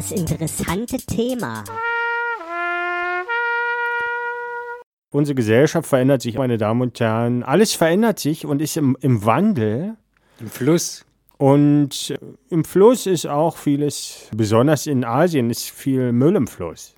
[0.00, 1.62] Das interessante Thema.
[5.10, 7.42] Unsere Gesellschaft verändert sich, meine Damen und Herren.
[7.42, 9.98] Alles verändert sich und ist im, im Wandel.
[10.40, 11.04] Im Fluss.
[11.36, 12.18] Und
[12.48, 16.94] im Fluss ist auch vieles, besonders in Asien, ist viel Müll im Fluss.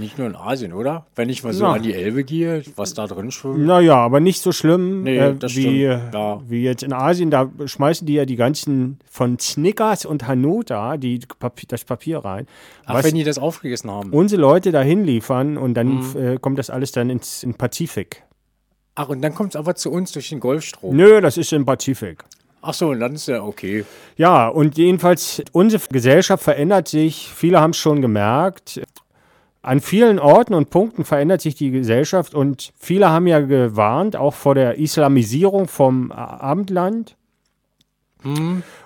[0.00, 1.06] Nicht nur in Asien, oder?
[1.14, 1.72] Wenn ich mal so Ja.
[1.74, 3.60] an die Elbe gehe, was da drin schwimmt.
[3.66, 5.48] Naja, aber nicht so schlimm Nee, äh, wie,
[5.84, 6.40] stimmt, ja.
[6.48, 7.30] wie jetzt in Asien.
[7.30, 12.46] Da schmeißen die ja die ganzen von Snickers und Hanuta die Papi das Papier rein.
[12.86, 14.10] Ach, wenn die das aufgegessen haben.
[14.12, 16.16] unsere Leute dahin liefern und dann Mhm.
[16.16, 18.22] äh, kommt das alles dann ins in Pazifik.
[18.94, 20.96] Ach, und dann kommt es aber zu uns durch den Golfstrom.
[20.96, 22.24] Nö, das ist im Pazifik.
[22.62, 23.86] Ach so, und dann ist ja okay.
[24.18, 27.30] Ja, und jedenfalls, unsere Gesellschaft verändert sich.
[27.34, 28.82] Viele haben es schon gemerkt.
[29.62, 34.34] An vielen Orten und Punkten verändert sich die Gesellschaft und viele haben ja gewarnt, auch
[34.34, 37.16] vor der Islamisierung vom Abendland.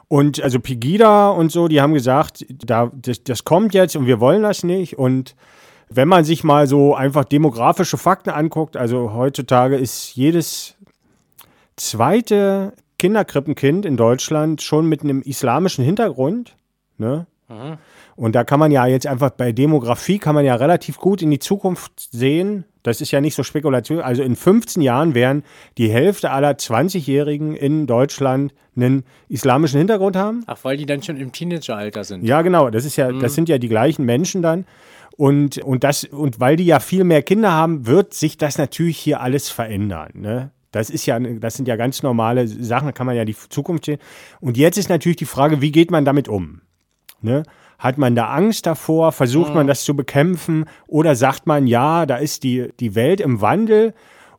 [0.08, 4.20] Und also Pegida und so, die haben gesagt, da, das, das kommt jetzt und wir
[4.20, 4.98] wollen das nicht.
[4.98, 5.34] Und
[5.88, 10.76] wenn man sich mal so einfach demografische Fakten anguckt, also heutzutage ist jedes
[11.76, 16.56] zweite Kinderkrippenkind in Deutschland schon mit einem islamischen Hintergrund.
[16.96, 17.26] Ne?
[18.16, 21.30] Und da kann man ja jetzt einfach bei Demografie kann man ja relativ gut in
[21.30, 22.64] die Zukunft sehen.
[22.82, 24.00] Das ist ja nicht so Spekulation.
[24.00, 25.42] Also in 15 Jahren werden
[25.78, 30.44] die Hälfte aller 20-Jährigen in Deutschland einen islamischen Hintergrund haben.
[30.46, 32.24] Ach, weil die dann schon im Teenageralter sind.
[32.24, 32.70] Ja, genau.
[32.70, 34.66] Das ist ja, das sind ja die gleichen Menschen dann.
[35.16, 38.98] Und, und das, und weil die ja viel mehr Kinder haben, wird sich das natürlich
[38.98, 40.10] hier alles verändern.
[40.14, 40.50] Ne?
[40.72, 43.84] Das ist ja, das sind ja ganz normale Sachen, da kann man ja die Zukunft
[43.84, 43.98] sehen.
[44.40, 46.62] Und jetzt ist natürlich die Frage, wie geht man damit um?
[47.24, 47.42] Ne?
[47.78, 49.12] Hat man da Angst davor?
[49.12, 50.66] Versucht man das zu bekämpfen?
[50.86, 53.94] Oder sagt man, ja, da ist die, die Welt im Wandel?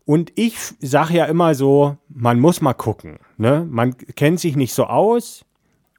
[0.06, 3.18] Und ich sage ja immer so, man muss mal gucken.
[3.38, 3.66] Ne?
[3.70, 5.46] Man kennt sich nicht so aus.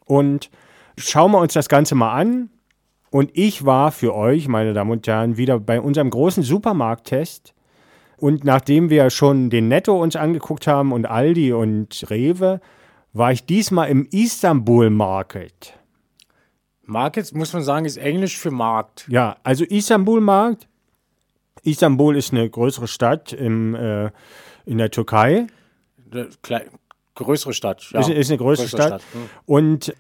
[0.04, 0.50] Und
[0.96, 2.50] schauen wir uns das Ganze mal an.
[3.10, 7.54] Und ich war für euch, meine Damen und Herren, wieder bei unserem großen Supermarkttest.
[8.16, 12.60] Und nachdem wir schon den Netto uns angeguckt haben und Aldi und Rewe,
[13.12, 15.74] war ich diesmal im Istanbul Market.
[16.86, 19.06] Market, muss man sagen, ist Englisch für Markt.
[19.08, 20.68] Ja, also Istanbul Markt.
[21.62, 24.10] Istanbul ist eine größere Stadt im, äh,
[24.64, 25.46] in der Türkei.
[26.42, 26.66] Klei-
[27.14, 27.90] größere Stadt.
[27.90, 28.00] Ja.
[28.00, 29.02] Ist, ist eine größere, Stadt.
[29.12, 29.28] Hm.
[29.46, 29.94] Und,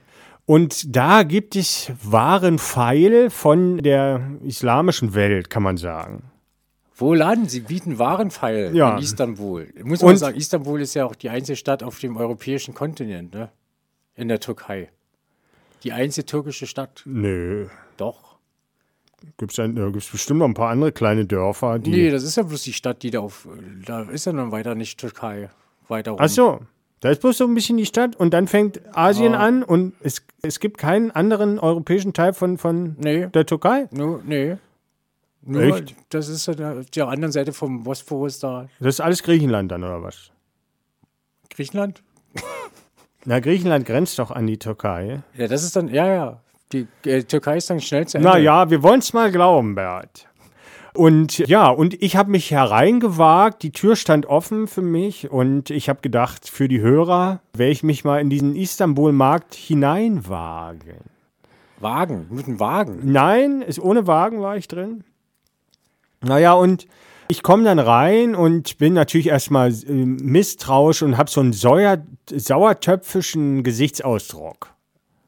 [0.44, 6.22] und da gibt es wahren Pfeil von der islamischen Welt, kann man sagen.
[6.98, 7.60] Wo laden sie?
[7.60, 8.96] Bieten Warenpfeil Ja.
[8.96, 9.68] in Istanbul.
[9.82, 13.34] Muss man Und- sagen, Istanbul ist ja auch die einzige Stadt auf dem europäischen Kontinent,
[13.34, 13.50] ne?
[14.14, 14.88] In der Türkei.
[15.82, 17.02] Die einzige türkische Stadt.
[17.04, 17.66] Nö.
[17.96, 18.36] Doch.
[19.38, 21.90] Gibt es bestimmt noch ein paar andere kleine Dörfer, die.
[21.90, 23.48] Nee, das ist ja bloß die Stadt, die da auf.
[23.84, 25.50] Da ist ja dann weiter nicht Türkei.
[25.88, 26.20] Weiter rum.
[26.22, 26.60] Ach so.
[27.00, 30.22] Da ist bloß so ein bisschen die Stadt und dann fängt Asien an und es,
[30.42, 33.26] es gibt keinen anderen europäischen Teil von, von Nee.
[33.28, 33.86] der Türkei.
[33.90, 34.56] Nur, nee.
[35.42, 35.94] Nur, Echt?
[36.08, 38.68] Das ist ja der, der anderen Seite vom Bosporus da.
[38.80, 40.30] Das ist alles Griechenland dann, oder was?
[41.50, 42.02] Griechenland?
[43.26, 45.22] Na, Griechenland grenzt doch an die Türkei.
[45.36, 45.88] Ja, das ist dann.
[45.88, 46.40] Ja, ja.
[46.72, 48.28] Die äh, Türkei ist dann schnell zu Ende.
[48.28, 50.28] Na ja, wir wollen es mal glauben, Bert.
[50.94, 55.88] Und ja, und ich habe mich hereingewagt, die Tür stand offen für mich und ich
[55.88, 60.96] habe gedacht, für die Hörer werde ich mich mal in diesen Istanbul-Markt hineinwagen.
[61.78, 62.26] Wagen.
[62.30, 63.00] Mit einem Wagen.
[63.02, 65.04] Nein, ist, ohne Wagen war ich drin.
[66.22, 66.86] Naja, und
[67.28, 71.98] ich komme dann rein und bin natürlich erstmal äh, misstrauisch und habe so einen säuer,
[72.30, 74.72] sauertöpfischen Gesichtsausdruck.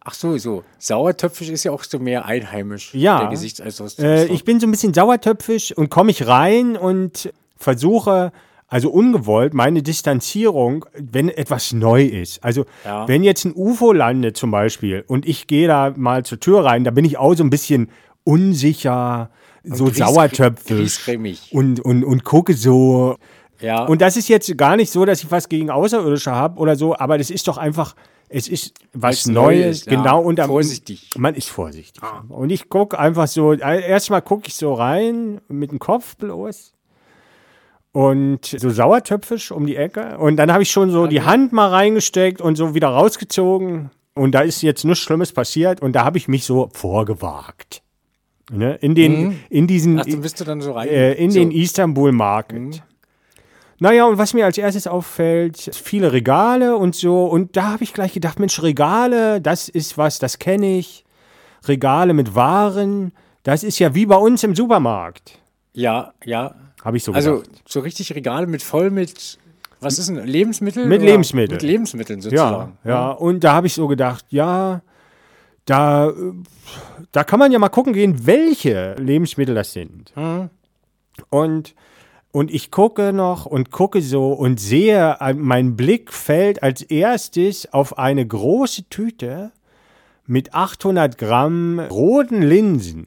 [0.00, 0.64] Ach so, so.
[0.78, 2.94] Sauertöpfisch ist ja auch so mehr einheimisch.
[2.94, 3.20] Ja.
[3.20, 3.98] Der Gesichtsausdruck.
[4.04, 8.32] Äh, ich bin so ein bisschen sauertöpfisch und komme ich rein und versuche,
[8.68, 12.42] also ungewollt, meine Distanzierung, wenn etwas neu ist.
[12.44, 13.06] Also, Ja.
[13.08, 16.84] wenn jetzt ein UFO landet zum Beispiel und ich gehe da mal zur Tür rein,
[16.84, 17.90] da bin ich auch so ein bisschen
[18.24, 19.30] unsicher,
[19.64, 21.50] so sauertöpfisch griesgrämig.
[21.52, 23.16] und, und, und gucke so.
[23.60, 23.84] ja.
[23.84, 26.96] Und das ist jetzt gar nicht so, dass ich was gegen Außerirdische habe oder so,
[26.96, 27.94] aber das ist doch einfach,
[28.28, 29.96] es ist was neu Neues, ist, ja.
[29.96, 30.20] genau.
[30.20, 31.10] Und am- Vorsichtig.
[31.16, 32.02] Man ist vorsichtig.
[32.28, 36.74] Und ich gucke einfach so, äh, erstmal gucke ich so rein, mit dem Kopf bloß.
[37.92, 40.18] Und so sauertöpfisch um die Ecke.
[40.18, 43.90] Und dann habe ich schon so die Hand mal reingesteckt und so wieder rausgezogen.
[44.14, 45.80] Und da ist jetzt nichts Schlimmes passiert.
[45.80, 47.82] Und da habe ich mich so vorgewagt.
[48.50, 48.76] Ne?
[48.76, 49.98] In, den, in diesen.
[50.00, 50.88] Ach, dann bist du dann so rein.
[50.88, 51.38] Äh, in so.
[51.38, 52.82] den Istanbul Market.
[53.80, 57.26] Naja, und was mir als erstes auffällt, viele Regale und so.
[57.26, 61.04] Und da habe ich gleich gedacht, Mensch, Regale, das ist was, das kenne ich.
[61.66, 63.12] Regale mit Waren,
[63.42, 65.38] das ist ja wie bei uns im Supermarkt.
[65.74, 66.54] Ja, ja.
[66.84, 67.62] Habe ich so Also gedacht.
[67.68, 69.38] so richtig Regale mit voll mit,
[69.80, 70.86] was ist denn, Lebensmittel?
[70.86, 71.10] Mit oder?
[71.10, 71.56] Lebensmitteln.
[71.56, 72.78] Mit Lebensmitteln Ja, sozusagen.
[72.84, 73.10] ja.
[73.10, 74.80] Und da habe ich so gedacht, ja,
[75.70, 76.14] da, äh,
[77.12, 80.12] da kann man ja mal gucken gehen, welche Lebensmittel das sind.
[81.30, 81.74] Und,
[82.32, 87.72] und ich gucke noch und gucke so und sehe, äh, mein Blick fällt als erstes
[87.72, 89.52] auf eine große Tüte
[90.26, 93.06] mit 800 Gramm roten Linsen.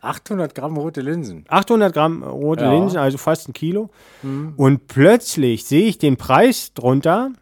[0.00, 1.44] 800 Gramm rote Linsen.
[1.48, 2.72] 800 Gramm rote Ja.
[2.72, 3.90] Linsen, also fast ein Kilo.
[4.56, 7.32] Und plötzlich sehe ich den Preis drunter,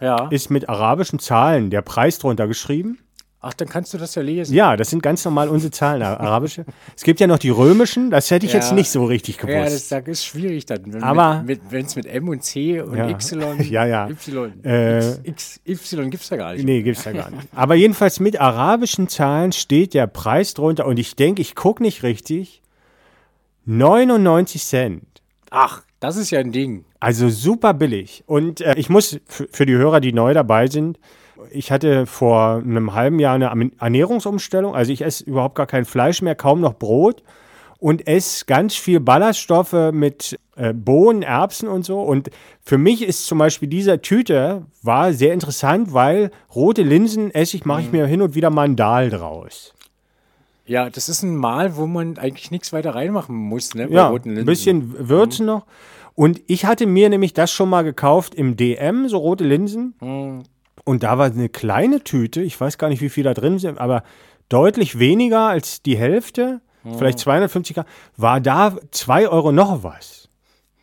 [0.00, 0.28] Ja.
[0.28, 2.98] ist mit arabischen Zahlen der Preis drunter geschrieben.
[3.48, 4.52] Ach, dann kannst du das ja lesen.
[4.54, 6.64] Ja, das sind ganz normal unsere Zahlen, arabische.
[6.96, 8.58] Es gibt ja noch die römischen, das hätte ich Ja.
[8.58, 9.92] jetzt nicht so richtig Ja, das, gewusst.
[9.92, 10.80] das ist schwierig dann.
[10.92, 13.08] Wenn Aber- wenn es mit M und C und Ja.
[13.08, 13.60] Y.
[13.70, 14.08] Ja, ja.
[14.10, 14.64] Y.
[14.64, 16.64] Äh, X, X, Y gibt es da gar nicht.
[16.64, 17.46] Nee, gibt's ja gar nicht.
[17.54, 22.02] Aber jedenfalls mit arabischen Zahlen steht der Preis drunter und ich denke, ich gucke nicht
[22.02, 22.62] richtig.
[23.64, 25.04] 99 Cent.
[25.50, 26.84] Ach, das ist ja ein Ding.
[27.00, 28.24] Also super billig.
[28.26, 30.98] Und äh, ich muss für die Hörer, die neu dabei sind,
[31.50, 34.74] ich hatte vor einem halben Jahr eine Ernährungsumstellung.
[34.74, 37.22] Also ich esse überhaupt gar kein Fleisch mehr, kaum noch Brot
[37.78, 42.00] und esse ganz viel Ballaststoffe mit äh, Bohnen, Erbsen und so.
[42.00, 42.30] Und
[42.62, 47.64] für mich ist zum Beispiel diese Tüte war sehr interessant, weil rote Linsen esse ich,
[47.64, 49.74] mache ich mir hin und wieder mal einen Dahl draus.
[50.64, 53.86] Ja, das ist ein Mal, wo man eigentlich nichts weiter reinmachen muss, ne?
[53.86, 54.42] bei Ja, roten Linsen.
[54.42, 55.64] ein bisschen Würzen noch.
[56.14, 59.94] Und ich hatte mir nämlich das schon mal gekauft im DM, so rote Linsen.
[60.86, 63.78] Und da war eine kleine Tüte, ich weiß gar nicht, wie viel da drin sind,
[63.78, 64.04] aber
[64.48, 66.60] deutlich weniger als die Hälfte,
[66.96, 67.86] vielleicht 250 Gramm,
[68.16, 70.28] war da 2 Euro noch was.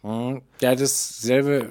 [0.04, 1.70] Ja, dasselbe,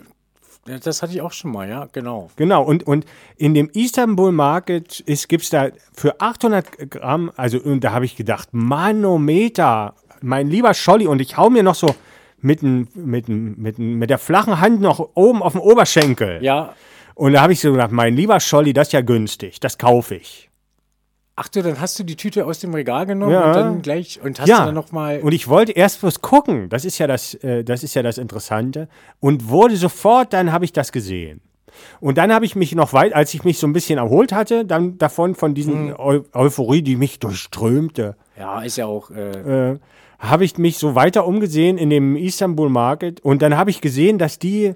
[0.65, 2.31] das hatte ich auch schon mal, ja, genau.
[2.37, 3.05] Genau, und, und
[3.37, 8.17] in dem Istanbul Market gibt es da für 800 Gramm, also und da habe ich
[8.17, 11.95] gedacht, Manometer, mein lieber Scholli, und ich hau mir noch so
[12.41, 16.43] mit, mit, mit, mit der flachen Hand noch oben auf dem Oberschenkel.
[16.43, 16.75] Ja,
[17.15, 20.15] Und da habe ich so gedacht, mein lieber Scholli, das ist ja günstig, das kaufe
[20.17, 20.49] ich.
[21.35, 23.47] ach du, dann hast du die Tüte aus dem Regal genommen Ja.
[23.49, 26.69] und dann gleich, und hast du ja, dann nochmal, und ich wollte erst bloß gucken,
[26.69, 28.87] das ist ja das, äh, das ist ja das Interessante,
[29.19, 31.41] und wurde sofort, dann habe ich das gesehen.
[32.01, 34.67] Und dann habe ich mich noch weit, als ich mich so ein bisschen erholt hatte,
[34.67, 39.79] dann davon von diesen Eu Euphorie, die mich durchströmte, ja, ist ja auch, äh, äh,
[40.19, 44.19] habe ich mich so weiter umgesehen in dem Istanbul Market und dann habe ich gesehen,
[44.19, 44.75] dass die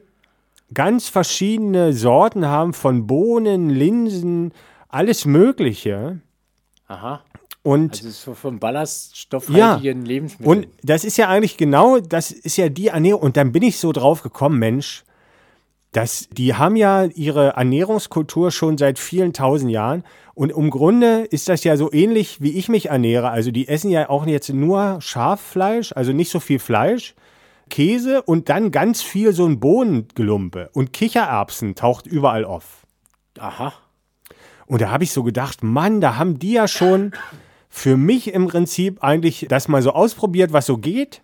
[0.74, 4.52] ganz verschiedene Sorten haben von Bohnen, Linsen,
[4.88, 6.20] alles Mögliche.
[6.88, 7.22] aha,
[7.62, 10.58] Und also so von ballaststoffhaltigen Lebensmitteln.
[10.58, 13.22] Und das ist ja eigentlich genau, das ist ja die Ernährung.
[13.22, 15.04] Und dann bin ich so drauf gekommen, Mensch,
[15.92, 20.04] dass die haben ja ihre Ernährungskultur schon seit vielen tausend Jahren.
[20.34, 23.30] Und im Grunde ist das ja so ähnlich, wie ich mich ernähre.
[23.30, 27.14] Also die essen ja auch jetzt nur Schaffleisch, also nicht so viel Fleisch,
[27.70, 30.70] Käse und dann ganz viel so ein Bohnengelumpe.
[30.72, 32.86] Und Kichererbsen taucht überall auf.
[33.38, 33.72] aha,
[34.66, 37.12] Und da habe ich so gedacht, Mann, da haben die ja schon
[37.68, 41.22] für mich im Prinzip eigentlich das mal so ausprobiert, was so geht.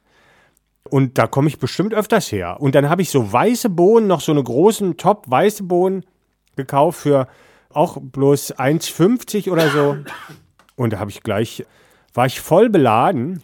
[0.90, 2.60] Und da komme ich bestimmt öfters her.
[2.60, 6.04] Und dann habe ich so weiße Bohnen, noch so eine großen Top weiße Bohnen
[6.56, 7.28] gekauft für
[7.72, 9.96] auch bloß 1,50 oder so.
[10.76, 11.64] Und da habe ich gleich,
[12.12, 13.42] war ich voll beladen.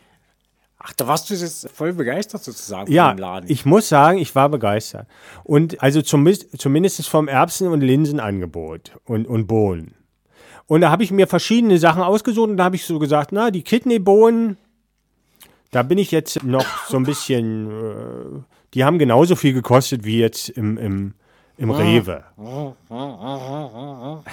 [0.79, 3.51] Ach, da warst du jetzt voll begeistert sozusagen Ja, dem Laden.
[3.51, 5.07] ich muss sagen, ich war begeistert.
[5.45, 9.95] Und also zumindest, zumindest vom Erbsen- und Linsenangebot und, und Bohnen.
[10.67, 13.51] Und da habe ich mir verschiedene Sachen ausgesucht und da habe ich so gesagt, na,
[13.51, 14.59] die Kidneybohnen,
[15.71, 18.41] da bin ich jetzt noch so ein bisschen, äh,
[18.75, 21.15] die haben genauso viel gekostet wie jetzt im, im,
[21.57, 22.25] im Rewe.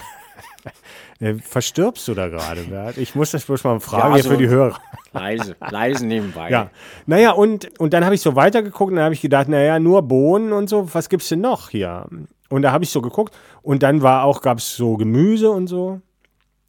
[1.22, 2.98] Äh, Verstirbst du da gerade, Bert?
[2.98, 4.78] Ich muss das bloß mal fragen Ja, hier also- für die Hörer.
[5.16, 6.50] Leise, leise nebenbei.
[6.52, 6.70] Ja,
[7.06, 10.02] naja, und, und dann habe ich so weitergeguckt und dann habe ich gedacht, naja, nur
[10.04, 12.06] Bohnen und so, was gibt's denn noch hier?
[12.50, 15.68] Und da habe ich so geguckt und dann war auch, gab es so Gemüse und
[15.68, 16.02] so.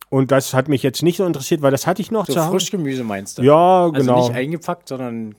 [0.09, 2.41] Und das hat mich jetzt nicht so interessiert, weil das hatte ich noch So zu
[2.41, 2.51] Hause.
[2.53, 3.43] Frischgemüse meinst du?
[3.43, 4.21] Ja, Also genau.
[4.29, 5.35] nicht eingepackt, sondern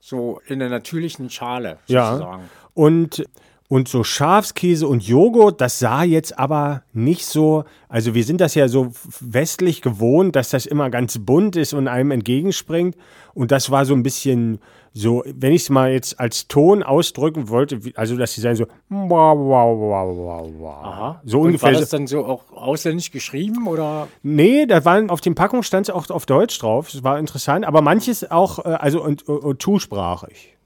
[0.00, 2.12] so in der natürlichen Schale Ja.
[2.12, 2.42] sozusagen.
[2.74, 3.24] Und,
[3.68, 8.54] und so Schafskäse und Joghurt, das sah jetzt aber nicht so, also wir sind das
[8.54, 12.96] ja so westlich gewohnt, dass das immer ganz bunt ist und einem entgegenspringt.
[13.34, 14.58] Und das war so ein bisschen
[14.94, 18.66] so, wenn ich es mal jetzt als Ton ausdrücken wollte, also dass sie sagen so,
[18.88, 20.84] wow, wow, wow, wow, wow.
[20.84, 21.22] Aha.
[21.24, 21.72] So Und ungefähr.
[21.74, 24.08] War das dann so auch ausländisch geschrieben oder?
[24.22, 26.90] Nee, da waren auf den Packungen stand es auch auf Deutsch drauf.
[26.90, 30.57] Das war interessant, aber manches auch, äh, also und, und, und zusprachig.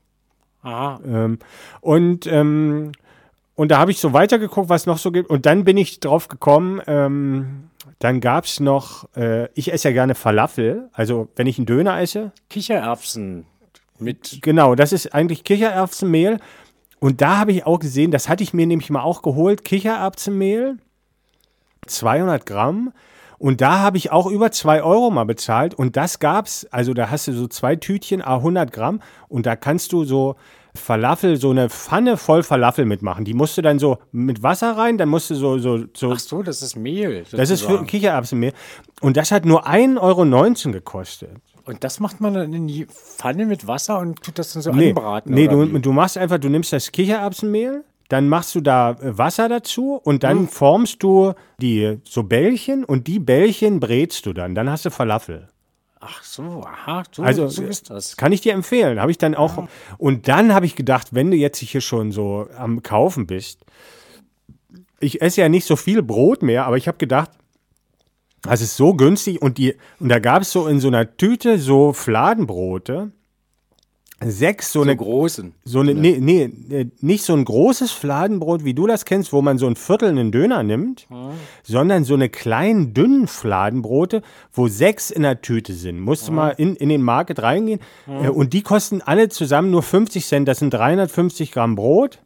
[0.62, 1.00] Aha.
[1.04, 1.38] Ähm,
[1.81, 2.92] und, ähm,
[3.54, 5.28] und da habe ich so weitergeguckt, was noch so gibt.
[5.28, 9.92] Und dann bin ich drauf gekommen, ähm, dann gab es noch, äh, ich esse ja
[9.92, 10.88] gerne Falafel.
[10.92, 13.47] Also wenn ich einen Döner esse, Kichererbsen
[13.99, 14.38] mit.
[14.42, 16.38] genau, das ist eigentlich Kichererbsenmehl.
[16.99, 20.78] Und da habe ich auch gesehen, das hatte ich mir nämlich mal auch geholt, Kichererbsenmehl,
[21.87, 22.92] 200 Gramm.
[23.42, 25.75] Und da habe ich auch über zwei Euro mal bezahlt.
[25.75, 29.00] Und das gab's, also da hast du so zwei Tütchen, a 100 Gramm.
[29.28, 30.37] Und da kannst du so
[30.76, 33.25] Falafel, so eine Pfanne voll Falafel mitmachen.
[33.25, 36.20] Die musst du dann so mit Wasser rein, dann musst du so, so, so Ach
[36.20, 37.25] so, das ist Mehl.
[37.32, 37.87] das ist für sozusagen.
[37.88, 38.52] Kichererbsenmehl.
[39.00, 41.30] Und das hat nur 1,19 Euro gekostet.
[41.64, 44.70] Und das macht man dann in die Pfanne mit Wasser und tut das dann so
[44.70, 45.34] Nee, anbraten.
[45.34, 47.82] nee oder du, du machst einfach, du nimmst das Kichererbsenmehl,
[48.12, 53.07] dann machst du da äh, Wasser dazu und dann formst du die so Bällchen und
[53.07, 54.54] die Bällchen brätst du dann.
[54.54, 55.49] Dann hast du Falafel.
[55.99, 58.16] Ach so, aha, so, Also so ist das.
[58.19, 59.00] Kann ich dir empfehlen.
[59.00, 59.66] Habe ich dann auch.
[59.97, 63.64] Und dann habe ich gedacht, wenn du jetzt hier schon so am Kaufen bist,
[65.00, 67.31] ich esse ja nicht so viel Brot mehr, aber ich habe gedacht,
[68.42, 71.59] das ist so günstig und die und da gab es so in so einer Tüte
[71.59, 73.12] so Fladenbrote.
[74.26, 75.54] Sechs so, So eine großen.
[75.64, 79.42] so eine, nee, nee, äh, nicht so ein großes Fladenbrot, wie du das kennst, wo
[79.42, 81.06] man so ein Viertel einen Döner nimmt,
[81.62, 86.00] sondern so eine kleinen, dünnen Fladenbrote, wo sechs in der Tüte sind.
[86.00, 87.80] Musst du mal in, in den Market reingehen.
[88.06, 90.48] Äh, Und die kosten alle zusammen nur 50 Cent.
[90.48, 92.18] Das sind 350 Gramm Brot.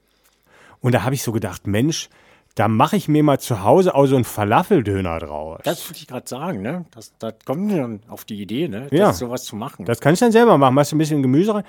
[0.80, 2.08] Und da habe ich so gedacht, Mensch,
[2.56, 5.60] da mache ich mir mal zu Hause auch so einen Falafeldöner draus.
[5.62, 6.86] Das wollte ich gerade sagen, ne?
[6.90, 8.88] Das, das kommt mir dann auf die Idee, ne?
[8.90, 9.12] Das Ja.
[9.12, 9.84] sowas zu machen.
[9.84, 10.75] Das kannst du dann selber machen.
[10.75, 11.64] Machst du ein bisschen Gemüse rein.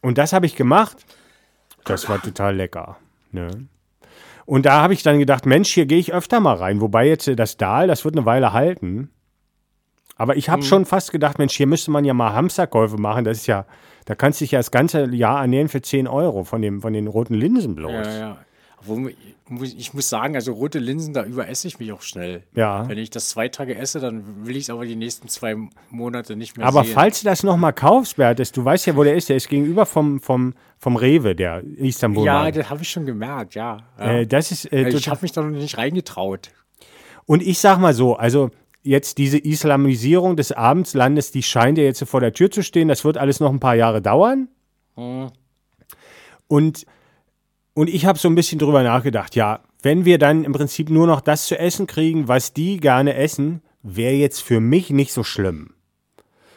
[0.00, 0.96] Und das habe ich gemacht.
[1.84, 2.96] Das war total lecker.
[3.30, 3.66] Ne?
[4.46, 6.80] Und da habe ich dann gedacht, Mensch, hier gehe ich öfter mal rein.
[6.80, 9.10] Wobei jetzt äh, das Dahl, das wird eine Weile halten.
[10.16, 13.24] Aber ich habe schon fast gedacht, Mensch, hier müsste man ja mal Hamsterkäufe machen.
[13.24, 13.66] Das ist ja,
[14.06, 16.92] da kannst du dich ja das ganze Jahr ernähren für 10 Euro von, dem, von
[16.92, 18.06] den roten Linsen bloß.
[18.06, 18.36] ja, ja.
[19.76, 22.42] Ich muss sagen, also rote Linsen, da überesse ich mich auch schnell.
[22.54, 22.88] Ja.
[22.88, 25.56] Wenn ich das zwei Tage esse, dann will ich es aber die nächsten zwei
[25.90, 26.94] Monate nicht mehr Aber sehen.
[26.94, 29.28] falls du das nochmal kaufst, Bertes, du weißt ja, wo der ist.
[29.28, 32.24] Der ist gegenüber vom, vom, vom Rewe, der Istanbul.
[32.24, 33.78] Ja, das habe ich schon gemerkt, ja.
[33.98, 34.12] ja.
[34.20, 36.50] äh, das ist äh, ich total- habe mich da noch nicht reingetraut.
[37.26, 38.50] Und ich sag mal so, also
[38.82, 42.88] jetzt diese Islamisierung des Abendslandes, die scheint ja jetzt vor der Tür zu stehen.
[42.88, 44.48] Das wird alles noch ein paar Jahre dauern.
[46.48, 46.84] Und,
[47.74, 51.06] und ich habe so ein bisschen drüber nachgedacht, ja, wenn wir dann im Prinzip nur
[51.06, 55.24] noch das zu essen kriegen, was die gerne essen, wäre jetzt für mich nicht so
[55.24, 55.74] schlimm.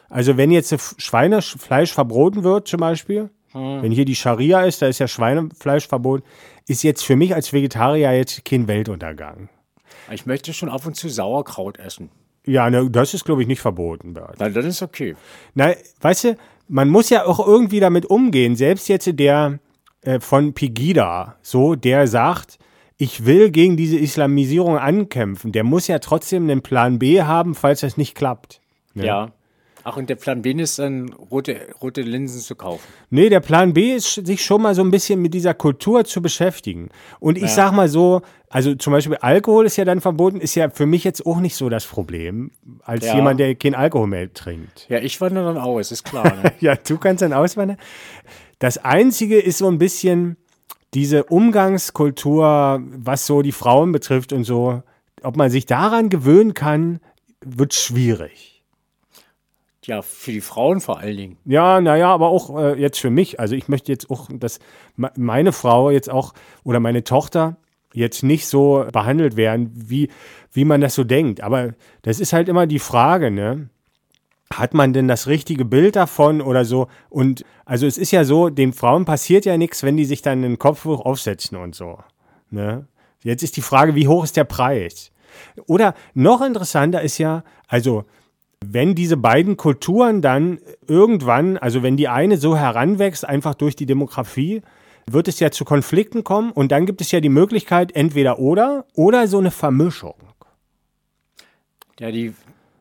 [0.09, 4.99] Also wenn jetzt Schweinefleisch verboten wird zum Beispiel, wenn hier die Scharia ist, da ist
[4.99, 6.23] ja Schweinefleisch verboten,
[6.67, 9.49] ist jetzt für mich als Vegetarier jetzt kein Weltuntergang.
[10.11, 12.09] Ich möchte schon ab und zu Sauerkraut essen.
[12.45, 14.35] Ja, ne, das ist, glaube ich, nicht verboten, Bert.
[14.39, 15.15] Na, dann ist okay.
[15.53, 18.55] Na, weißt du, man muss ja auch irgendwie damit umgehen.
[18.55, 19.59] Selbst jetzt der
[20.05, 22.57] äh, von Pegida, so, der sagt,
[22.97, 27.81] ich will gegen diese Islamisierung ankämpfen, der muss ja trotzdem einen Plan B haben, falls
[27.81, 28.61] das nicht klappt.
[28.93, 29.31] Ja.
[29.87, 32.81] Ach, und der Plan B ist dann, rote, rote Linsen zu kaufen.
[33.11, 36.23] Nee, der Plan B ist, sich schon mal so ein bisschen mit dieser Kultur zu
[36.23, 36.89] beschäftigen.
[37.19, 40.71] Und ich sag mal so, also zum Beispiel Alkohol ist ja dann verboten, ist ja
[40.71, 42.49] für mich jetzt auch nicht so das Problem,
[42.83, 43.13] als Ja.
[43.15, 44.87] jemand, der kein Alkohol mehr trinkt.
[44.89, 46.35] Ja, ich wandere dann aus, ist klar.
[46.35, 46.51] Ne?
[46.61, 47.77] Ja, du kannst dann auswandern.
[48.59, 50.37] Das Einzige ist so ein bisschen
[50.93, 54.81] diese Umgangskultur, was so die Frauen betrifft und so.
[55.23, 56.99] Ob man sich daran gewöhnen kann,
[57.43, 58.63] wird schwierig.
[59.85, 61.37] ja, für die Frauen vor allen Dingen.
[61.45, 63.39] Ja, naja, aber auch äh, jetzt für mich.
[63.39, 64.59] Also ich möchte jetzt auch, dass
[64.95, 66.33] me- meine Frau jetzt auch
[66.63, 67.57] oder meine Tochter
[67.93, 70.09] jetzt nicht so behandelt werden, wie,
[70.51, 71.41] wie man das so denkt.
[71.41, 73.69] Aber das ist halt immer die Frage, ne?
[74.53, 76.87] Hat man denn das richtige Bild davon oder so?
[77.09, 80.43] Und also es ist ja so, den Frauen passiert ja nichts, wenn die sich dann
[80.43, 81.97] den Kopf hoch aufsetzen und so.
[82.51, 82.87] Ne?
[83.23, 85.11] Jetzt ist die Frage, wie hoch ist der Preis?
[85.67, 88.05] Oder noch interessanter ist ja, also
[88.63, 93.85] wenn diese beiden Kulturen dann irgendwann, also wenn die eine so heranwächst, einfach durch die
[93.85, 94.61] Demografie,
[95.07, 98.85] wird es ja zu Konflikten kommen und dann gibt es ja die Möglichkeit, entweder oder
[98.93, 100.15] oder so eine Vermischung.
[101.99, 102.33] Ja, die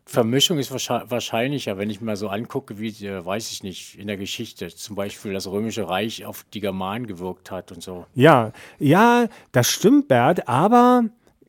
[0.06, 4.06] Vermischung ist wahrscheinlich, wahrscheinlicher, wenn ich mir so angucke, wie, äh, weiß ich nicht, in
[4.06, 8.06] der Geschichte zum Beispiel das Römische Reich auf die Germanen gewirkt hat und so.
[8.14, 11.04] Ja, ja, das stimmt, Bert, aber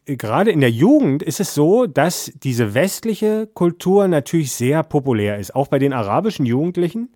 [0.05, 5.53] gerade in der Jugend ist es so, dass diese westliche Kultur natürlich sehr populär ist,
[5.53, 7.09] auch bei den arabischen Jugendlichen.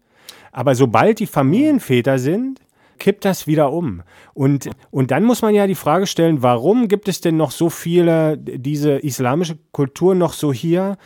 [0.52, 2.60] Aber sobald die Familienväter sind,
[3.00, 4.04] kippt das wieder um.
[4.34, 7.70] Und, und dann muss man ja die Frage stellen, warum gibt es denn noch so
[7.70, 10.98] viele, diese islamische Kultur noch so hier?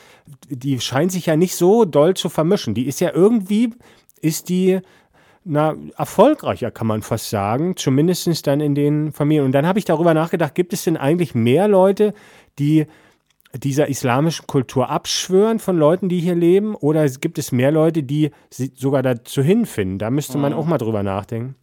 [0.50, 2.74] Die scheint sich ja nicht so doll zu vermischen.
[2.74, 3.72] Die ist ja irgendwie,
[4.22, 4.82] ist die
[5.46, 9.46] na, erfolgreicher, kann man fast sagen, zumindest dann in den Familien.
[9.46, 12.14] Und dann habe ich darüber nachgedacht, gibt es denn eigentlich mehr Leute,
[12.60, 12.86] die
[13.56, 16.76] dieser islamischen Kultur abschwören von Leuten, die hier leben?
[16.76, 20.00] Oder gibt es mehr Leute, die sie sogar dazu hinfinden?
[20.00, 21.56] Da müsste man auch mal drüber nachdenken.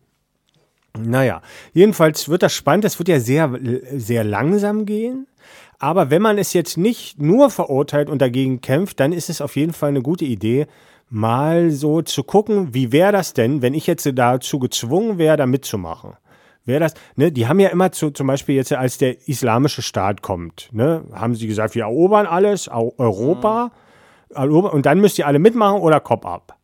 [0.99, 1.43] Naja,
[1.73, 2.85] jedenfalls wird das spannend.
[2.85, 3.59] Das wird ja sehr,
[3.97, 5.27] sehr langsam gehen.
[5.79, 9.57] Aber wenn man es jetzt nicht nur verurteilt und dagegen kämpft, dann ist es auf
[9.57, 10.67] jeden Fall eine gute Idee,
[11.09, 15.47] mal so zu gucken, wie wäre das denn, wenn ich jetzt dazu gezwungen wäre, da
[15.47, 16.13] mitzumachen.
[16.67, 20.21] Wäre das, ne, die haben ja immer zu, zum Beispiel jetzt, als der islamische Staat
[20.21, 23.73] kommt, ne, haben sie gesagt, wir erobern alles, Europa,
[24.29, 26.59] und dann müsst ihr alle mitmachen oder Kopf ab.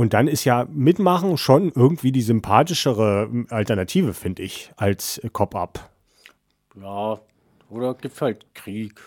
[0.00, 5.90] Und dann ist ja Mitmachen schon irgendwie die sympathischere Alternative, finde ich, als Cop Up.
[6.80, 7.20] Ja,
[7.68, 8.98] oder gibt halt Krieg.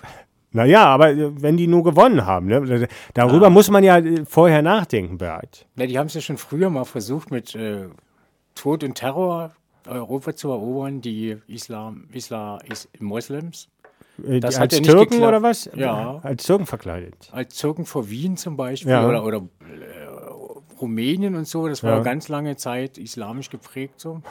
[0.52, 2.88] Naja, aber wenn die nur gewonnen haben, ne?
[3.16, 3.50] darüber ja.
[3.50, 5.66] muss man ja vorher nachdenken, Bert.
[5.78, 7.88] Ja, die haben es ja schon früher mal versucht, mit äh,
[8.54, 9.50] Tod und Terror
[9.88, 13.68] Europa zu erobern, die Islam, Islam, Is Moslems.
[14.24, 15.70] Äh, das als ja Türken oder was?
[15.76, 16.20] Ja.
[16.22, 17.30] Als Türken verkleidet.
[17.32, 19.08] Als Türken vor Wien zum Beispiel ja.
[19.08, 20.13] oder, oder äh,
[20.82, 22.04] Rumänien und so, das war ja.
[22.04, 24.22] ganz lange Zeit islamisch geprägt so.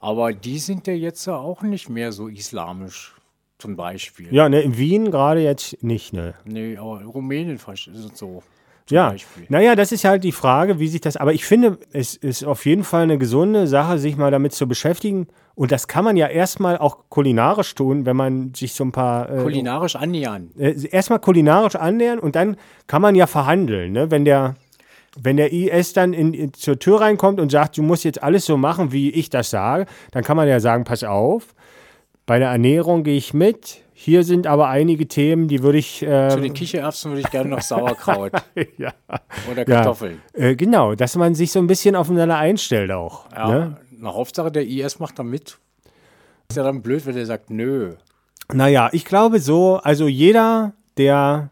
[0.00, 3.14] Aber die sind ja jetzt auch nicht mehr so islamisch,
[3.58, 4.32] zum Beispiel.
[4.32, 6.34] Ja, ne, in Wien gerade jetzt nicht, ne?
[6.44, 8.42] Nee, aber in Rumänien ist es so.
[8.88, 9.46] Ja, Beispiel.
[9.48, 12.66] naja, das ist halt die Frage, wie sich das, aber ich finde, es ist auf
[12.66, 15.26] jeden Fall eine gesunde Sache, sich mal damit zu beschäftigen.
[15.56, 19.30] Und das kann man ja erstmal auch kulinarisch tun, wenn man sich so ein paar.
[19.30, 20.50] Äh, kulinarisch annähern.
[20.58, 24.10] Äh, erstmal kulinarisch annähern und dann kann man ja verhandeln, ne?
[24.10, 24.54] Wenn der,
[25.20, 28.44] wenn der IS dann in, in, zur Tür reinkommt und sagt, du musst jetzt alles
[28.44, 31.54] so machen, wie ich das sage, dann kann man ja sagen, pass auf,
[32.26, 33.82] bei der Ernährung gehe ich mit.
[33.98, 36.02] Hier sind aber einige Themen, die würde ich.
[36.02, 38.32] Äh, Zu den Kichererbsen würde ich gerne noch Sauerkraut.
[38.78, 38.92] ja.
[39.50, 40.20] Oder Kartoffeln.
[40.36, 43.30] Ja, äh, genau, dass man sich so ein bisschen aufeinander einstellt auch.
[43.32, 43.76] Ja, ne?
[43.98, 45.56] Na, Hauptsache der IS macht da mit.
[46.48, 47.94] Ist ja dann blöd, wenn der sagt, nö.
[48.52, 51.50] Naja, ich glaube so, also jeder, der,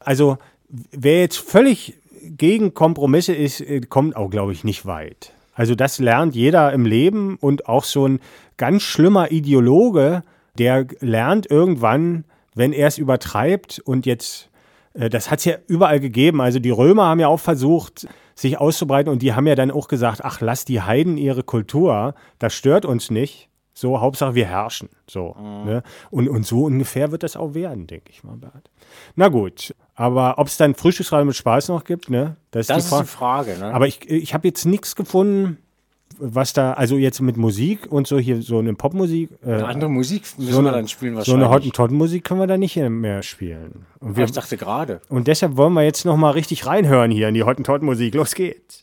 [0.00, 1.94] also wer jetzt völlig
[2.36, 5.32] gegen Kompromisse ist, äh, kommt auch, glaube ich, nicht weit.
[5.54, 8.20] Also das lernt jeder im Leben und auch so ein
[8.56, 10.22] ganz schlimmer Ideologe,
[10.58, 12.24] der lernt irgendwann,
[12.54, 14.50] wenn er es übertreibt und jetzt,
[14.94, 16.40] äh, das hat es ja überall gegeben.
[16.40, 19.88] Also die Römer haben ja auch versucht, sich auszubreiten und die haben ja dann auch
[19.88, 23.48] gesagt, ach, lass die Heiden ihre Kultur, das stört uns nicht.
[23.78, 24.88] So, Hauptsache wir herrschen.
[25.06, 25.36] So.
[25.38, 25.64] Mhm.
[25.66, 25.82] Ne?
[26.10, 28.70] Und, und so ungefähr wird das auch werden, denke ich mal, Bert.
[29.16, 29.74] Na gut.
[29.94, 32.36] Aber ob es dann Frühstücksradio mit Spaß noch gibt, ne?
[32.52, 33.58] Das, das ist, die, ist die Frage.
[33.58, 33.74] Ne?
[33.74, 35.58] Aber ich, ich habe jetzt nichts gefunden,
[36.18, 39.30] was da, also jetzt mit Musik und so hier so eine Popmusik.
[39.44, 41.42] Äh, eine andere Musik müssen so wir dann spielen wahrscheinlich.
[41.42, 43.84] So eine Hottentotten-Musik können wir da nicht mehr spielen.
[44.00, 45.02] Und wir, ich dachte gerade.
[45.10, 48.14] Und deshalb wollen wir jetzt noch mal richtig reinhören hier in die Hottentotten-Musik.
[48.14, 48.74] Los geht's.